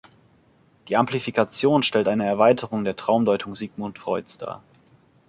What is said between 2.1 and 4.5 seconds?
Erweiterung der Traumdeutung Sigmund Freuds